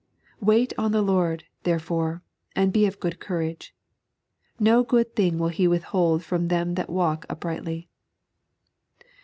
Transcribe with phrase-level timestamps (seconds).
[0.39, 2.23] Wait on the Lord, there fore,
[2.55, 3.75] and be of good courage;
[4.59, 7.87] no good thing will He with hold from them that walk uprightly.